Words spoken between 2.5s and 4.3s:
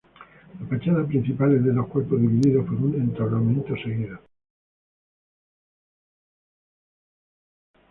por un entablamento seguido.